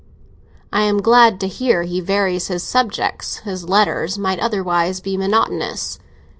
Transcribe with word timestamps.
"I 0.73 0.81
am 0.85 0.99
glad 1.03 1.39
to 1.41 1.47
hear 1.47 1.83
he 1.83 2.01
varies 2.01 2.47
his 2.47 2.63
subjects; 2.63 3.37
his 3.45 3.69
letters 3.69 4.17
might 4.17 4.39
otherwise 4.39 4.99
be 4.99 5.15
monotonous." 5.15 5.99